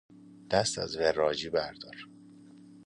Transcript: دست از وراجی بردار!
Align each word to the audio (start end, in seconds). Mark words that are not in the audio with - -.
دست 0.49 0.79
از 0.79 0.95
وراجی 0.97 1.49
بردار! 1.49 1.95